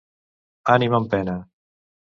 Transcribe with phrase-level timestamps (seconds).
[0.77, 1.39] Ànima en pena.